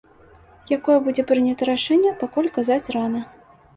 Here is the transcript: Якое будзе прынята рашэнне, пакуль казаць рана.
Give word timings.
Якое 0.77 0.95
будзе 1.07 1.25
прынята 1.31 1.67
рашэнне, 1.71 2.17
пакуль 2.25 2.51
казаць 2.57 2.83
рана. 2.97 3.21